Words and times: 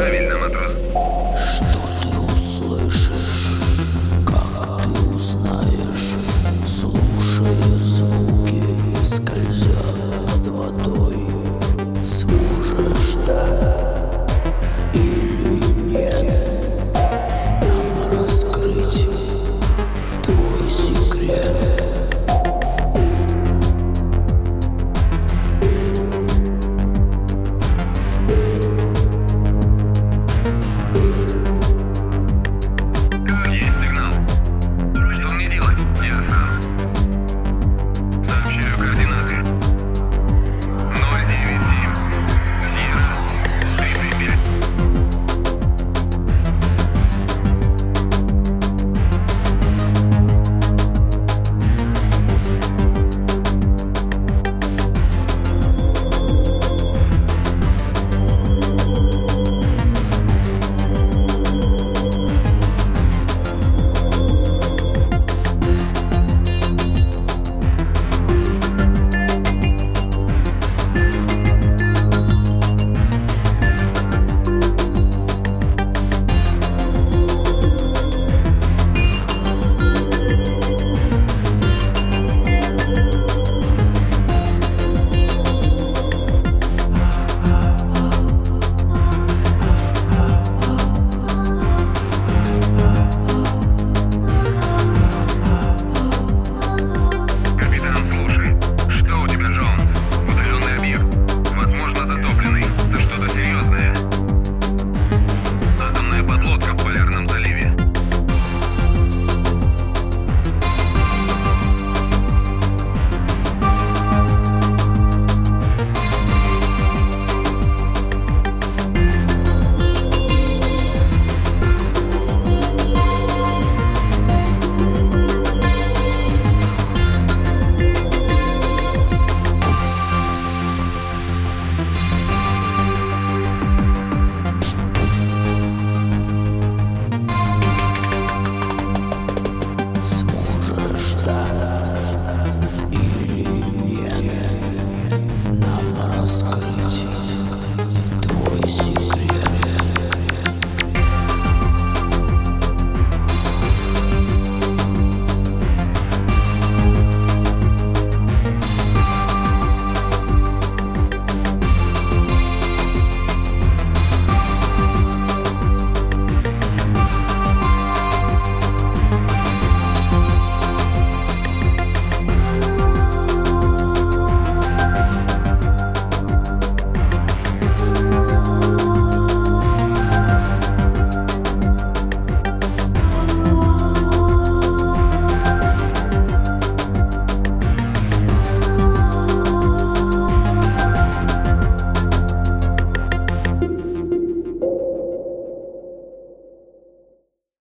débil. 0.00 0.29